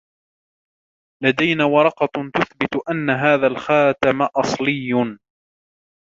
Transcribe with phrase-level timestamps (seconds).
[1.23, 5.17] لدينا ورقة تثبت أن هذا الخاتم أصلي.